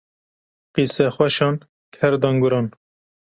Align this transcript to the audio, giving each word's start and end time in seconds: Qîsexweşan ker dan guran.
Qîsexweşan 0.73 1.55
ker 1.95 2.13
dan 2.21 2.35
guran. 2.41 2.67